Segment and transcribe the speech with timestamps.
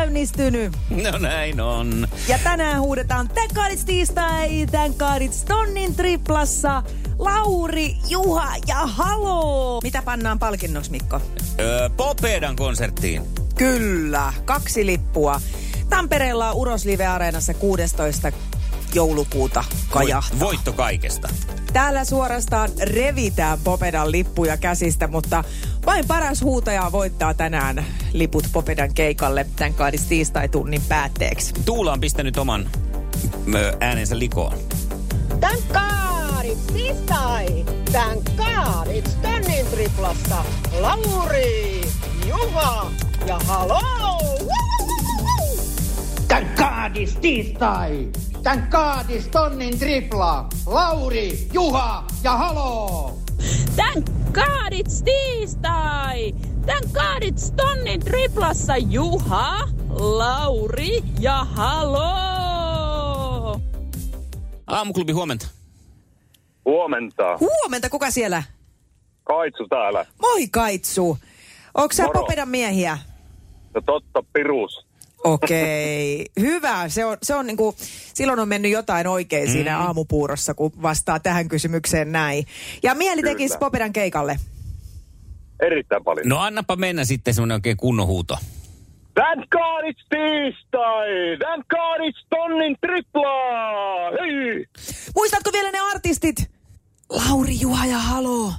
[0.00, 0.72] on käynnistynyt.
[0.90, 2.08] No näin on.
[2.28, 6.82] Ja tänään huudetaan Thank God it's tiistai, Thank God it's tonnin triplassa.
[7.18, 9.80] Lauri, Juha ja Halo.
[9.82, 11.20] Mitä pannaan palkinnoksi, Mikko?
[11.60, 13.22] Öö, Popedan konserttiin.
[13.54, 15.40] Kyllä, kaksi lippua.
[15.88, 18.32] Tampereella Uros Live Areenassa 16
[18.94, 20.40] joulukuuta kajahtaa.
[20.40, 21.28] Voit, voitto kaikesta.
[21.72, 25.44] Täällä suorastaan revitään Popedan lippuja käsistä, mutta
[25.86, 31.54] vain paras huutaja voittaa tänään liput Popedan keikalle tämän kaadis tiistai-tunnin päätteeksi.
[31.64, 32.70] Tuula on pistänyt oman
[33.54, 34.52] ö, äänensä likoon.
[35.40, 37.64] Thank God it's tiistai!
[37.92, 40.44] Thank God it's tonnin triplassa!
[40.80, 41.80] Lauri,
[42.26, 42.90] Juha
[43.26, 43.80] ja Halo!
[46.28, 48.08] Tän kaadis tiistai!
[48.42, 50.48] Tän kaadis tonnin tripla!
[50.66, 53.18] Lauri, Juha ja Halo!
[53.76, 56.32] Tän kaadits tiistai!
[56.66, 62.10] Tän kaadits tonnin triplassa Juha, Lauri ja Halo!
[64.66, 65.46] Aamuklubi huomenta.
[66.64, 67.38] Huomenta.
[67.40, 68.42] Huomenta, kuka siellä?
[69.24, 70.06] Kaitsu täällä.
[70.20, 71.18] Moi Kaitsu.
[71.74, 72.08] Onko sä.
[72.12, 72.98] Popedan miehiä?
[73.74, 74.86] No totta, pirus.
[75.24, 76.88] Okei, hyvä.
[76.88, 77.74] Se on, se on niinku,
[78.14, 79.52] silloin on mennyt jotain oikein mm.
[79.52, 82.46] siinä aamupuurossa, kun vastaa tähän kysymykseen näin.
[82.82, 83.58] Ja mieli tekisi.
[83.58, 84.36] Popedan keikalle.
[85.62, 86.28] Erittäin paljon.
[86.28, 88.38] No annapa mennä sitten semmonen oikein kunnon huuto.
[89.14, 91.36] Thank God it's tiistai!
[91.38, 94.10] Thank God it's tonnin triplaa!
[94.10, 94.66] Hei!
[95.14, 96.50] Muistatko vielä ne artistit?
[97.10, 98.52] Lauri, Juha ja Halo.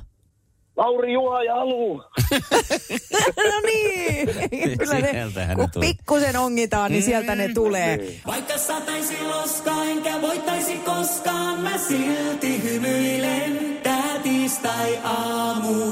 [0.82, 1.98] Lauri, Juha ja Alu.
[3.52, 4.30] no niin.
[4.78, 5.14] Kyllä ne,
[5.56, 5.88] kun tulee.
[5.90, 8.22] pikkusen ongitaan, niin sieltä ne tulee.
[8.28, 13.80] Vaikka sataisi loskaa enkä voittaisi koskaan, mä silti hymyilen.
[13.84, 15.92] Tää tiistai aamu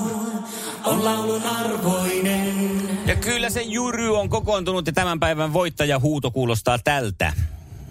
[0.86, 2.82] on laulun arvoinen.
[3.06, 7.34] Ja kyllä se Jyry on kokoontunut ja tämän päivän voittaja huuto kuulostaa tältä.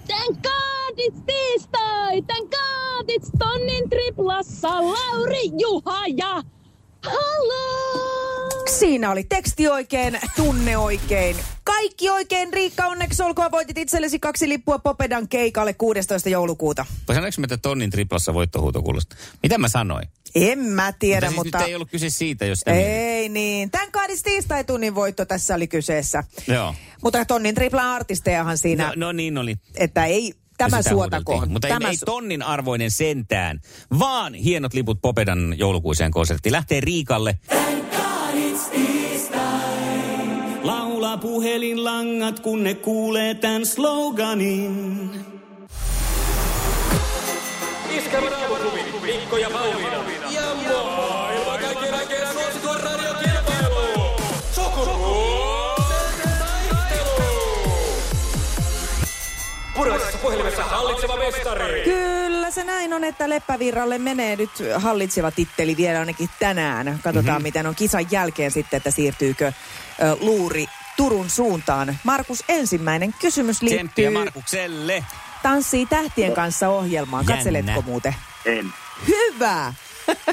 [0.06, 2.22] Tän kaadits tiistai!
[2.22, 6.42] Tän kaadits tonnin triplassa Lauri, Juha ja!
[8.78, 11.36] Siinä oli teksti oikein, tunne oikein.
[11.64, 13.50] Kaikki oikein, Riikka, onneksi olkoon.
[13.50, 16.28] Voitit itsellesi kaksi lippua Popedan keikalle 16.
[16.28, 16.86] joulukuuta.
[17.06, 19.18] Sanoinko mä, että tonnin triplassa voittohuuto kuulostaa?
[19.42, 20.08] Mitä mä sanoin?
[20.34, 21.58] En mä tiedä, siis mutta...
[21.58, 22.62] nyt ei ollut kyse siitä, jos.
[22.66, 23.70] Ei niin.
[23.70, 26.24] Tän kaadis tiistai-tunnin voitto tässä oli kyseessä.
[26.46, 26.74] Joo.
[27.02, 29.56] Mutta tonnin tripla artistejahan siinä, No, no niin oli.
[29.74, 31.32] että ei tämä Sitä suotako.
[31.32, 31.52] huudeltiin.
[31.52, 33.60] Mutta tämä ei, ei su- tonnin arvoinen sentään,
[33.98, 36.52] vaan hienot liput Popedan joulukuiseen konserttiin.
[36.52, 37.38] Lähtee Riikalle.
[41.08, 45.10] Laula puhelinlangat, kun ne kuulee tän sloganin.
[47.90, 50.04] Iskävä raamuklubi, Mikko ja Pauliina.
[50.30, 54.10] Ja maailman kaikkien aikeen suosituen radiokilpailu.
[54.52, 57.22] Sukupuolten taistelu.
[59.76, 61.82] Puraisessa puhelimessa hallitseva mestari.
[61.84, 66.86] Kyllä se näin on, että Leppävirralle menee nyt hallitseva titteli vielä ainakin tänään.
[66.86, 67.26] Katsotaan, Mhm.
[67.30, 67.42] mm-hmm.
[67.42, 69.52] miten on kisan jälkeen sitten, että siirtyykö
[70.02, 70.66] ö, luuri
[70.98, 71.98] Turun suuntaan.
[72.04, 75.04] Markus, ensimmäinen kysymys Tsemppiä liittyy Markukselle.
[75.42, 77.24] Tanssii tähtien kanssa ohjelmaan.
[77.24, 77.34] Jännä.
[77.34, 78.14] Katseletko muuten?
[78.44, 78.72] En.
[79.06, 79.74] Hyvä!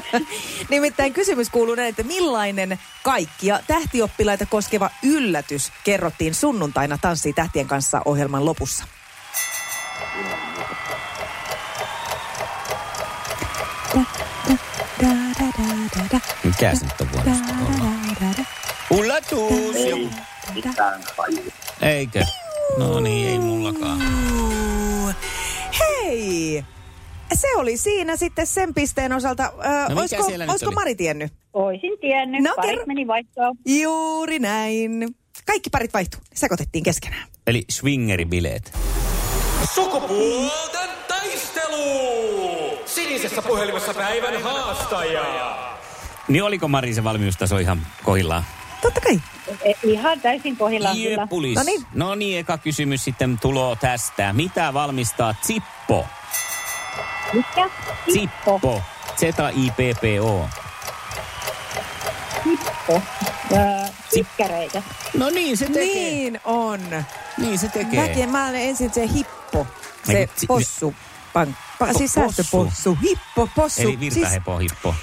[0.70, 8.02] Nimittäin kysymys kuuluu näin, että millainen kaikkia tähtioppilaita koskeva yllätys kerrottiin sunnuntaina Tanssii tähtien kanssa
[8.04, 8.84] ohjelman lopussa?
[16.44, 17.54] Mikä se nyt on vuodesta?
[18.90, 19.76] Ullatus!
[19.88, 20.35] Joku.
[21.82, 22.24] Eikö?
[22.78, 24.00] No niin, ei mullakaan.
[25.78, 26.64] Hei!
[27.34, 29.44] Se oli siinä sitten sen pisteen osalta.
[29.44, 30.74] Ö, No mikä olisiko siellä nyt olisiko oli?
[30.74, 31.32] Mari tiennyt?
[31.52, 32.84] Oisin tiennyt, No, parit kerro.
[32.86, 33.56] meni vaihtoon.
[33.66, 35.08] Juuri näin.
[35.46, 36.20] Kaikki parit vaihtuu.
[36.34, 37.28] Sekoitettiin keskenään.
[37.46, 38.72] Eli swingeribileet.
[39.74, 42.78] Sukupuolten taistelu.
[42.86, 45.56] Sinisessä puhelimessa päivän haastaja.
[46.28, 48.44] Niin oliko Mari se valmiustaso ihan kohillaan?
[48.82, 49.20] Totta kai.
[49.64, 51.20] E, ihan täysin kohillaan kyllä.
[51.22, 51.54] Jeppulis.
[51.56, 51.86] No niin.
[51.94, 54.32] No niin, eka kysymys sitten tulo tästä.
[54.32, 56.06] Mitä valmistaa Zippo?
[57.32, 57.70] Mikä?
[58.12, 58.82] Zippo.
[59.16, 60.48] Z-I-P-P-O.
[62.44, 63.02] Zippo.
[63.52, 63.58] Öö,
[64.14, 64.82] Sikkäreitä.
[65.14, 65.82] No niin, se tekee.
[65.84, 66.80] Niin on.
[67.38, 68.08] Niin se tekee.
[68.08, 69.66] Mäkin, mä olen ensin se hippo.
[70.06, 70.94] Se si- possu.
[71.32, 72.32] Pan, pa, Po- siis possu.
[72.34, 72.98] säästöpossu.
[73.02, 73.80] Hippo, possu.
[73.82, 74.94] Eli siis virtahepo hippo.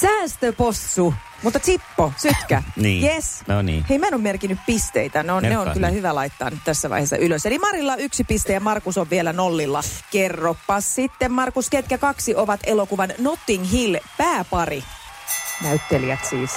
[0.00, 1.14] säästöpossu.
[1.44, 2.62] Mutta Zippo, sytkä.
[2.76, 3.04] Niin.
[3.06, 3.42] Yes.
[3.46, 3.84] No niin.
[3.90, 5.22] Hei, mä en ole merkinnyt pisteitä.
[5.22, 5.96] Ne on, ne on kyllä nyt.
[5.96, 7.46] hyvä laittaa nyt tässä vaiheessa ylös.
[7.46, 9.82] Eli Marilla on yksi piste ja Markus on vielä nollilla.
[10.10, 14.84] Kerropa sitten, Markus, ketkä kaksi ovat elokuvan Notting Hill pääpari?
[15.62, 16.50] Näyttelijät siis.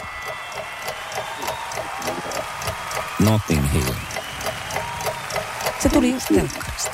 [3.20, 3.94] Notting Hill.
[5.80, 6.92] Se tuli just telkkarista.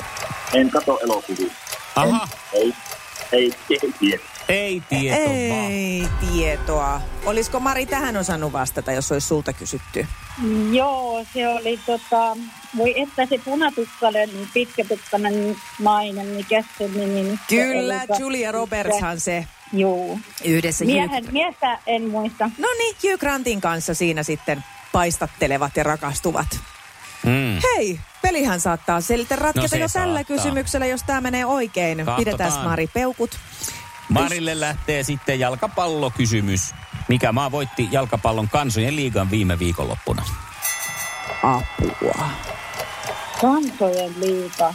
[0.52, 1.52] En kato elokuvia.
[1.96, 2.74] Aha, Ei,
[3.32, 4.22] ei, ei tiedä.
[4.22, 4.33] ei
[4.88, 5.70] tieto vaan.
[5.70, 7.00] Ei tietoa.
[7.24, 10.06] Olisiko Mari tähän osannut vastata, jos olisi sulta kysytty?
[10.72, 12.36] Joo, se oli tota,
[12.76, 18.20] voi että se punatukkainen, pitkätukkainen nainen, mikä se nimi nyt Kyllä, oli?
[18.20, 20.18] Julia Robertshan se Joo.
[20.44, 22.50] yhdessä Miehen, Hugh, miestä en muista.
[22.58, 26.46] no niin, Hugh Grantin kanssa siinä sitten paistattelevat ja rakastuvat.
[27.24, 27.60] Mm.
[27.76, 30.36] Hei, pelihän saattaa silti ratketa No se jo tällä saattaa.
[30.36, 31.98] kysymyksellä, jos tämä menee oikein.
[31.98, 32.16] Katsotaan.
[32.24, 33.30] Pidetään Mari peukut.
[34.08, 36.74] Marille lähtee sitten jalkapallokysymys.
[37.08, 40.24] Mikä maa voitti jalkapallon kansojen liigan viime viikonloppuna?
[41.42, 42.28] Apua.
[43.40, 44.74] Kansojen liiga.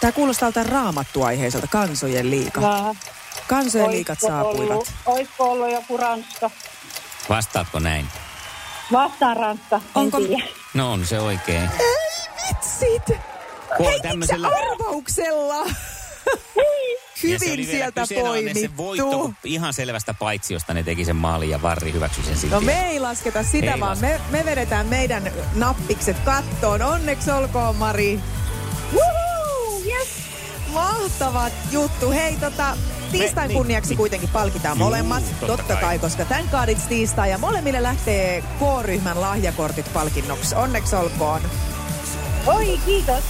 [0.00, 2.60] Tämä kuulostaa tältä raamattuaiheiselta, kansojen liiga.
[2.60, 2.94] Vähän.
[3.46, 4.70] Kansojen liigat Oisko saapuivat.
[4.70, 6.50] Ollut, olisiko ollut joku Ranska?
[7.28, 8.06] Vastaatko näin?
[8.92, 10.18] Vastaan Ranska, Onko-.
[10.74, 11.70] No on se oikein.
[12.48, 13.06] Vitsit!
[13.76, 15.54] Kun Heitikö tämmöisellä- arvauksella?
[17.28, 19.40] Hyvin sieltä kyseenalainen se voitto, poimittu.
[19.44, 22.54] ihan selvästä paitsiosta ne teki sen maalin ja Varri hyväksyi sen silti.
[22.54, 26.82] No me ei lasketa sitä, Ei vaan me, me vedetään meidän nappikset kattoon.
[26.82, 28.20] Onneksi olkoon, Mari.
[28.92, 29.80] Woohoo!
[29.86, 30.08] Yes!
[30.72, 32.10] Mahtava juttu.
[32.10, 32.76] Hei, tota,
[33.12, 33.96] tiistain niin, kunniaksi niin.
[33.96, 35.22] kuitenkin palkitaan Juu, molemmat.
[35.40, 35.82] totta Totta, kai.
[35.82, 35.98] kai.
[35.98, 40.54] koska tän kaadits tiistai ja molemmille lähtee K-ryhmän lahjakortit palkinnoksi.
[40.54, 41.40] Onneksi olkoon.
[42.46, 43.24] Oi, kiitos.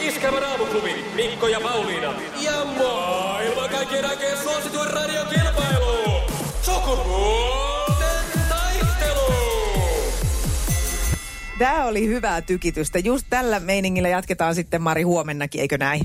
[0.00, 2.14] Iskävä raamuklubi, Mikko ja Pauliina.
[2.42, 6.20] Ja maailman kaikkien aikeen suosituen radiokilpailu.
[6.62, 9.32] Sukupuolten taistelu.
[11.58, 12.98] Tämä oli hyvää tykitystä.
[12.98, 16.02] Just tällä meiningillä jatketaan sitten Mari huomennakin, eikö näin?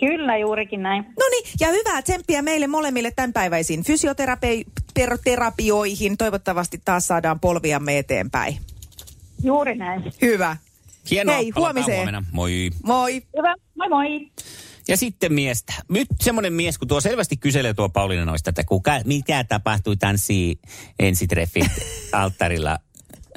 [0.00, 1.02] Kyllä, juurikin näin.
[1.02, 6.16] No niin, ja hyvää tsemppiä meille molemmille tämänpäiväisiin fysioterapioihin.
[6.16, 8.58] Toivottavasti taas saadaan polviamme eteenpäin.
[9.42, 10.12] Juuri näin.
[10.22, 10.56] Hyvä.
[11.10, 11.96] Hienoa, Hei, huomiseen.
[11.96, 12.24] huomenna.
[12.32, 12.70] Moi.
[12.84, 13.22] Moi.
[13.36, 14.30] Hyvä, moi moi.
[14.88, 15.72] Ja sitten miestä.
[15.88, 20.58] Nyt semmoinen mies, kun tuo selvästi kyselee tuo Pauliina noista, että kuka, mikä tapahtui tanssii
[20.98, 21.66] ensitreffit
[22.12, 22.78] alttarilla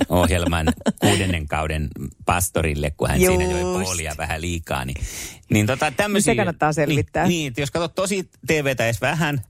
[0.09, 0.67] ohjelman
[0.99, 1.89] kuudennen kauden
[2.25, 3.83] pastorille, kun hän siinä joi Just.
[3.83, 4.85] puolia vähän liikaa.
[4.85, 5.05] Niin,
[5.49, 7.23] niin tota, tämmöisiä, Se kannattaa selvittää.
[7.27, 9.41] Niin, niin, että jos katsot tosi TVtä edes vähän,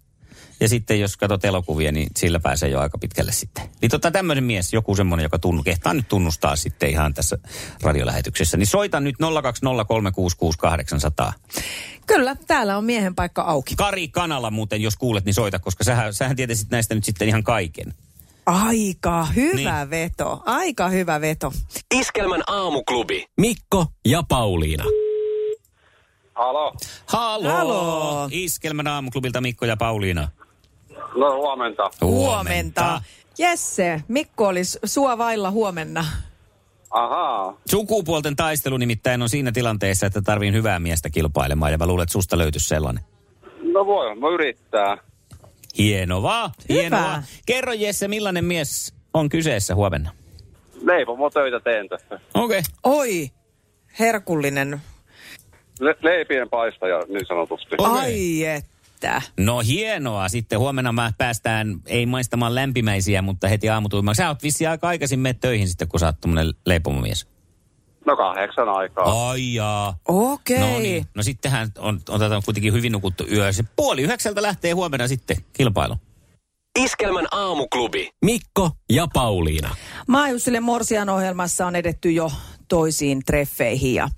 [0.59, 3.69] ja sitten jos katsot elokuvia, niin sillä pääsee jo aika pitkälle sitten.
[3.81, 7.37] Niin tota tämmöinen mies, joku semmoinen, joka tunnu, kehtaa nyt tunnustaa sitten ihan tässä
[7.81, 8.57] radiolähetyksessä.
[8.57, 9.15] Niin soita nyt
[11.29, 11.33] 020366800.
[12.07, 13.75] Kyllä, täällä on miehen paikka auki.
[13.75, 17.43] Kari Kanala muuten, jos kuulet, niin soita, koska sähän, sähän tietäisit näistä nyt sitten ihan
[17.43, 17.93] kaiken.
[18.45, 19.89] Aika hyvä Niin.
[19.89, 20.43] veto.
[20.45, 21.53] Aika hyvä veto.
[21.93, 23.25] Iskelmän aamuklubi.
[23.37, 24.83] Mikko ja Pauliina.
[26.33, 26.73] Halo.
[27.05, 27.49] Halo!
[27.51, 28.27] Halo.
[28.31, 30.27] Iskelmän aamuklubilta Mikko ja Pauliina.
[31.15, 31.89] No huomenta.
[32.01, 33.01] Huomenta.
[33.37, 36.05] Jesse, Mikko olisi sua vailla huomenna.
[36.91, 37.57] Ahaa.
[37.69, 42.13] Sukupuolten taistelu nimittäin on siinä tilanteessa, että tarviin hyvää miestä kilpailemaan ja mä luulen, että
[42.13, 43.03] susta löytyisi sellainen.
[43.73, 44.97] No voi, voi yrittää.
[45.77, 47.23] Hienoa, Hyvä.
[47.45, 50.11] Kerro Jesse, millainen mies on kyseessä huomenna?
[50.81, 52.19] Leipomo töitä teen tässä.
[52.33, 52.59] Okei.
[52.59, 52.61] Okay.
[52.83, 53.29] Oi,
[53.99, 54.81] herkullinen.
[55.79, 57.75] Le- leipien paistaja niin sanotusti.
[57.77, 58.47] Okei.
[58.47, 58.63] Ai
[59.05, 59.21] että.
[59.39, 60.29] No hienoa.
[60.29, 64.15] Sitten huomenna mä päästään, ei maistamaan lämpimäisiä, mutta heti aamutuimaan.
[64.15, 67.27] Sä oot vissiin aika aikaisin mene töihin sitten, kun sä oot tommonen leipomomies.
[68.05, 69.29] No kahdeksan aikaa.
[69.29, 69.97] Ai jaa.
[70.07, 70.59] Okei.
[70.59, 71.05] No niin.
[71.15, 73.51] No sittenhän on, otetaan kuitenkin hyvin nukuttu yö.
[73.51, 75.95] Se puoli yhdeksältä lähtee huomenna sitten kilpailu.
[76.79, 78.09] Iskelmän aamuklubi.
[78.25, 79.75] Mikko ja Pauliina.
[80.07, 82.31] Maajussille Morsian ohjelmassa on edetty jo
[82.67, 84.09] toisiin treffeihin ja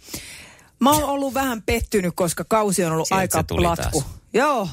[0.79, 4.01] mä oon ollut vähän pettynyt, koska kausi on ollut Sieltä aika platku.
[4.01, 4.16] taas.
[4.37, 4.69] Joo,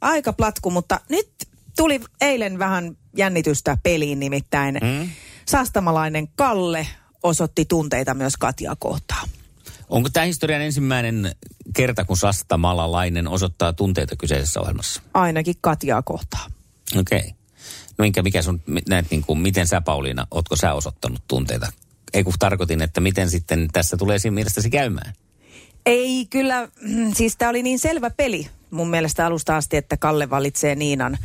[0.00, 1.28] aika platku, mutta nyt
[1.76, 4.78] tuli eilen vähän jännitystä peliin nimittäin.
[4.82, 5.10] Mm?
[5.46, 6.86] Sastamalainen Kalle
[7.22, 9.28] osoitti tunteita myös Katjaa kohtaan.
[9.88, 11.34] Onko tämä historian ensimmäinen
[11.76, 15.02] kerta, kun Sastamalalainen osoittaa tunteita kyseisessä ohjelmassa?
[15.14, 16.50] Ainakin Katjaa kohtaan.
[16.96, 17.18] Okei.
[17.18, 17.30] Okay.
[17.98, 21.72] No minkä, mikä sun, näet niin kuin, miten sä Pauliina, ootko sä osoittanut tunteita?
[22.14, 25.12] Ei kun tarkoitin, että miten sitten tässä tulee siinä mielestäsi käymään.
[25.86, 30.30] Ei kyllä, mm, siis tämä oli niin selvä peli mun mielestä alusta asti, että Kalle
[30.30, 31.18] valitsee Niinan.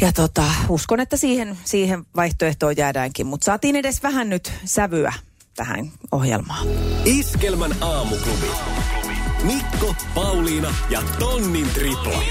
[0.00, 5.12] Ja tota, uskon, että siihen, siihen vaihtoehtoon jäädäänkin, mutta saatiin edes vähän nyt sävyä
[5.56, 6.66] tähän ohjelmaan.
[7.04, 8.46] Iskelmän aamuklubi.
[9.42, 12.22] Mikko, Pauliina ja Tonnin tripla.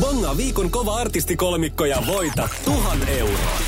[0.00, 3.58] Bongaa viikon kova artistikolmikko ja voita tuhan euroa.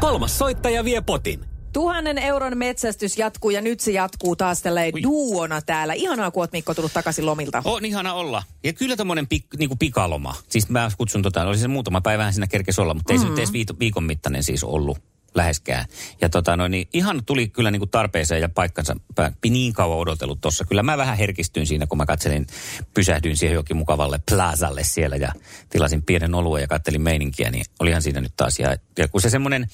[0.00, 1.51] Kolmas soittaja vie potin.
[1.72, 5.92] Tuhannen euron metsästys jatkuu ja nyt se jatkuu taas tälleen duona täällä.
[5.94, 7.62] Ihanaa, kun oot Mikko tullut takaisin lomilta.
[7.64, 8.42] On ihana olla.
[8.64, 10.34] Ja kyllä tommonen pik, niin pikaloma.
[10.48, 13.38] Siis mä kutsun tota, oli se muutama päivähän siinä kerkes olla, mutta ei se nyt
[13.38, 14.98] edes viito, viikon mittainen siis ollut.
[15.34, 15.84] läheskään.
[16.20, 18.96] Ja tota noin, niin ihan tuli kyllä niin kuin tarpeeseen ja paikkansa
[19.44, 20.64] niin kauan odotellut tuossa.
[20.64, 22.46] Kyllä mä vähän herkistyin siinä, kun mä katselin,
[22.94, 25.32] pysähdyin siihen jokin mukavalle plazalle siellä ja
[25.70, 28.58] tilasin pienen oluen ja kattelin meininkiä, niin olihan siinä nyt taas.
[28.58, 29.66] Ja, ja kun se semmoinen,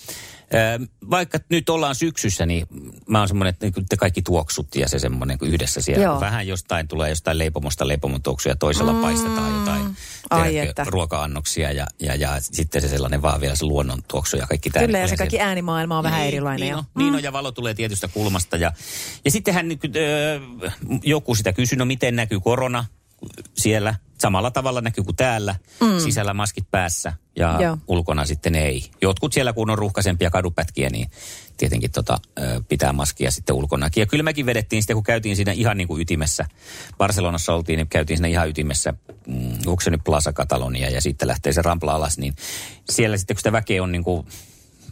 [1.11, 2.67] vaikka nyt ollaan syksyssä, niin
[3.09, 6.05] mä oon semmoinen, että niin kuin te kaikki tuoksut ja se semmoinen kun yhdessä siellä.
[6.05, 6.21] Joo.
[6.21, 9.01] Vähän jostain tulee jostain leipomosta leipomon tuoksuja, toisella mm.
[9.01, 9.97] paistetaan jotain
[10.31, 10.85] Ai että.
[10.87, 14.87] ruoka-annoksia ja, ja, ja sitten se sellainen vaan vielä se luonnon tuoksu ja kaikki tämä.
[14.87, 16.61] Kyllä, ja se kaikki äänimaailma on vähän erilainen.
[16.61, 16.79] Niin, jo.
[16.79, 18.57] on, niin on, ja valo tulee tietystä kulmasta.
[18.57, 18.73] Ja,
[19.25, 20.41] ja sittenhän ö,
[21.03, 22.85] joku sitä kysyi, no miten näkyy korona
[23.55, 23.95] siellä.
[24.19, 25.55] Samalla tavalla näkyy kuin täällä.
[25.81, 25.99] Mm.
[25.99, 27.79] Sisällä maskit päässä ja Joo.
[27.89, 28.91] ulkona sitten ei.
[29.03, 31.11] Jotkut siellä, kun on ruuhkaisempia kadupätkiä, niin
[31.57, 32.19] tietenkin tota,
[32.69, 34.01] pitää maskia sitten ulkonakin.
[34.01, 36.47] Ja kyllä mekin vedettiin sitten, kun käytiin siinä ihan niin kuin ytimessä.
[36.99, 38.95] Barcelonassa oltiin, niin käytiin siinä ihan ytimessä.
[39.27, 42.35] Mm, onko se nyt Plaza Catalonia ja sitten lähtee se rampla alas, niin
[42.91, 44.27] siellä sitten, kun sitä väkeä on niin kuin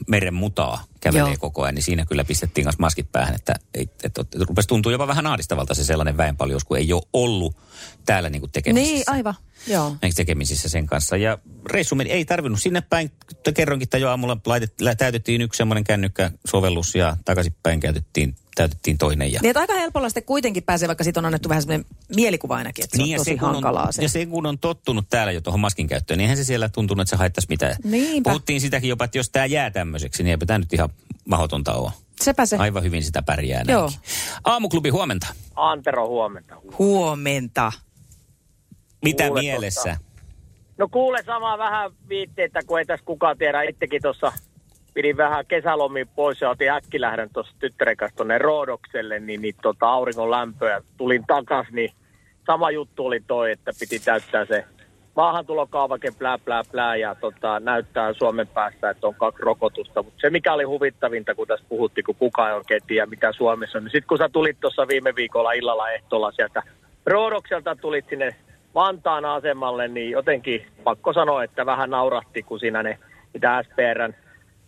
[0.06, 1.40] meren mutaa kävelee Joo.
[1.40, 4.92] koko ajan, niin siinä kyllä pistettiin kanssa maskit päähän, että, että, että, että rupesi tuntua
[4.92, 7.56] jopa vähän ahdistavalta se sellainen väenpaljous, kun ei ole ollut
[8.06, 8.94] täällä niin kuin tekemisissä.
[8.94, 9.34] Niin, aivan.
[9.66, 9.96] Joo.
[10.16, 11.16] Tekemisissä sen kanssa.
[11.16, 11.38] Ja
[11.70, 13.10] reissu meni, ei tarvinnut sinne päin,
[13.42, 19.32] te kerronkin, että jo aamulla laitet, täytettiin yksi semmoinen kännykkäsovellus ja takaisinpäin käytettiin, täytettiin toinen.
[19.32, 21.86] Ja, Niin, aika helpolla sitten kuitenkin pääsee, vaikka siitä on annettu vähän semmoinen
[22.16, 24.02] mielikuva ainakin, että se on ja tosi se, hankalaa on, se.
[24.02, 27.02] ja se kun on tottunut täällä jo tuohon maskin käyttöön, niin eihän se siellä tuntunut,
[27.02, 27.76] että se haittaisi mitään.
[27.84, 28.30] Niinpä.
[28.30, 30.90] Puhuttiin sitäkin jopa, että jos tämä jää tämmöiseksi, niin eipä tämä nyt ihan
[31.24, 31.90] mahdotonta ole.
[32.20, 32.56] Sepä se.
[32.56, 33.80] Aivan hyvin sitä pärjää Joo.
[33.80, 34.00] näinkin.
[34.44, 35.26] Aamuklubi, huomenta.
[35.56, 36.56] Antero, huomenta.
[36.78, 37.72] Huomenta.
[39.04, 39.96] Mitä Kuule, mielessä?
[40.78, 43.62] No kuule samaa vähän viitteitä, kun ei tässä kukaan tiedä.
[43.62, 44.32] Itsekin tuossa
[44.94, 49.88] pidin vähän kesälomiin pois ja otin äkkilähdön tuossa tyttären kanssa tuonne Roodokselle, niin, niin tota,
[49.88, 50.82] auringon lämpöä.
[50.96, 51.90] Tulin takas, niin
[52.46, 54.64] sama juttu oli toi, että piti täyttää se
[55.16, 60.02] maahantulokaavake, plää, plää, plää, ja tota, näyttää Suomen päästä, että on kaksi rokotusta.
[60.02, 63.78] Mutta se, mikä oli huvittavinta, kun tässä puhuttiin, kun kukaan ei oikein tiedä, mitä Suomessa
[63.78, 66.62] on, niin sitten kun sä tulit tuossa viime viikolla illalla ehtoolla sieltä
[67.06, 68.36] Roodokselta, tulit sinne
[68.74, 72.98] Vantaan asemalle, niin jotenkin pakko sanoa, että vähän nauratti, kun siinä ne
[73.34, 74.14] mitä SPRn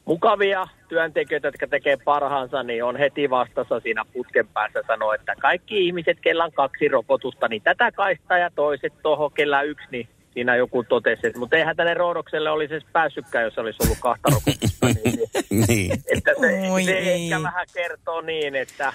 [0.05, 5.87] mukavia työntekijöitä, jotka tekee parhaansa, niin on heti vastassa siinä putken päässä sanoa, että kaikki
[5.87, 10.57] ihmiset, kellä on kaksi rokotusta, niin tätä kaistaa ja toiset tuohon, kellä yksi, niin siinä
[10.57, 14.87] joku totesi, että mutta eihän tänne Roodokselle olisi edes päässytkään, jos olisi ollut kahta rokotusta.
[14.87, 15.21] Niin,
[15.69, 15.93] niin.
[15.93, 17.23] että se, Oi se ei.
[17.25, 18.93] ehkä vähän kertoo niin, että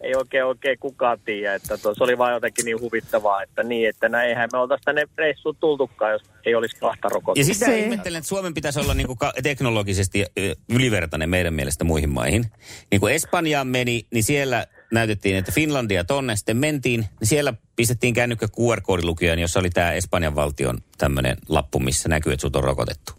[0.00, 4.08] ei oikein oikein kukaan tiedä, että se oli vaan jotenkin niin huvittavaa, että niin, että
[4.08, 7.54] no eihän me oltaisi tänne reissuun tultukaan, jos ei olisi kahta Ja rokotusta.
[7.54, 10.24] sitä Se- ihmettelen, että Suomen pitäisi olla niinku ka- teknologisesti
[10.68, 12.44] ylivertainen meidän mielestä muihin maihin.
[12.90, 18.14] Niin kun Espanjaan meni, niin siellä näytettiin, että Finlandia tonne sitten mentiin, niin siellä pistettiin
[18.14, 23.12] kännykkä QR-koodilukijaan, jossa oli tämä Espanjan valtion tämmöinen lappu, missä näkyy, että sut on rokotettu.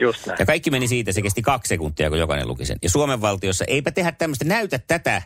[0.00, 0.36] Just näin.
[0.38, 2.78] Ja kaikki meni siitä, se kesti kaksi sekuntia, kun jokainen luki sen.
[2.82, 5.22] Ja Suomen valtiossa eipä tehdä tämmöistä, näytä tätä,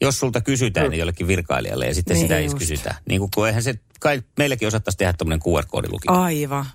[0.00, 2.58] jos sulta kysytään niin jollekin virkailijalle ja sitten Niin sitä ei just.
[2.58, 2.94] kysytä.
[3.08, 6.04] Niin kuin, kun eihän se, kai meilläkin osattaisi tehdä tämmöinen QR-koodiluki.
[6.08, 6.66] Aivan.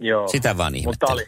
[0.00, 0.28] Joo.
[0.28, 1.12] Sitä vaan Mutta ihmettelen.
[1.12, 1.26] oli,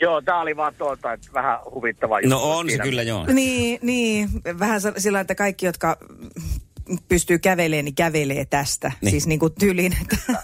[0.00, 2.36] joo, tämä oli vaan tuota, että vähän huvittava juttu.
[2.36, 2.84] No on se siinä.
[2.84, 3.26] kyllä, joo.
[3.26, 4.28] Niin, niin,
[4.58, 5.98] vähän se- sillä että kaikki, jotka
[7.08, 8.92] pystyy kävelemään, niin kävelee tästä.
[9.00, 9.10] Niin.
[9.10, 9.52] Siis niin kuin
[10.02, 10.42] että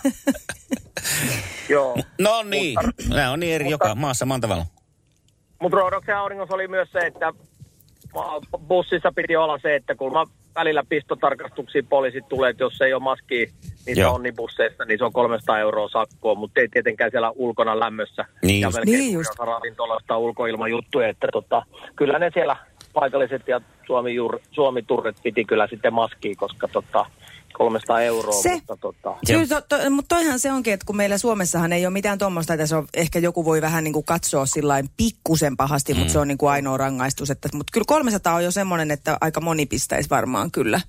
[1.68, 1.96] Joo.
[2.20, 4.66] No niin, nämä on niin eri joka maassa maan tavalla.
[5.60, 7.32] Mutta Roodoksen auringossa oli myös se, että
[8.68, 13.02] bussissa piti olla se, että kun mä välillä pistotarkastuksiin poliisit tulee, että jos ei ole
[13.02, 13.46] maskia
[13.86, 14.14] niissä Joo.
[14.14, 18.24] onnibusseissa, niin se on 300 euroa sakkoa, mutta ei tietenkään siellä ulkona lämmössä.
[18.42, 18.76] Niin ja just.
[18.76, 19.38] melkein Niin niin just.
[19.38, 21.62] ravintolasta ulkoilmajuttuja, että tota,
[21.96, 22.56] kyllä ne siellä
[22.94, 24.14] paikalliset ja Suomi,
[24.50, 27.06] Suomi Turret piti kyllä sitten maskia, koska tota,
[27.54, 31.18] 300 euroa, Se- mutta tota, Kyllä, to, to, mutta toihan se onkin, että kun meillä
[31.18, 34.46] Suomessahan ei ole mitään tuommoista, että se on, ehkä joku voi vähän niin kuin katsoa
[34.46, 35.98] sillain pikkusen pahasti, mm.
[35.98, 37.30] mutta se on niin kuin ainoa rangaistus.
[37.30, 40.80] Että, mutta kyllä 300 on jo semmoinen, että aika moni pistäisi varmaan kyllä.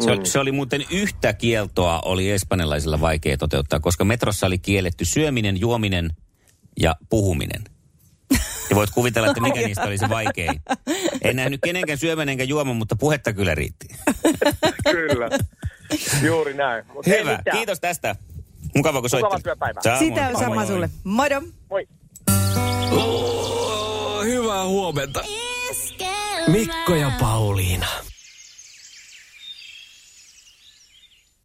[0.00, 5.04] Se, oli, se oli muuten yhtä kieltoa oli espanjalaisilla vaikea toteuttaa, koska metrossa oli kielletty
[5.04, 6.10] syöminen, juominen
[6.80, 7.64] ja puhuminen.
[8.70, 10.62] Ja voit kuvitella, että mikä niistä oli se vaikein.
[11.22, 13.86] En nähnyt kenenkään syömän enkä juoman, mutta puhetta kyllä riitti.
[14.92, 15.28] kyllä,
[16.22, 16.84] juuri näin.
[16.94, 18.16] Mut Hyvä, kiitos tästä.
[18.76, 19.82] Mukava, kun Mukavaa soittelit.
[19.82, 19.98] Samoin.
[19.98, 20.66] Sitä Moi, sama moi.
[20.66, 20.90] sulle.
[21.04, 21.42] Modo.
[21.70, 21.88] Moi.
[22.90, 25.24] Oh, hyvää huomenta.
[26.46, 27.86] Mikko ja Pauliina.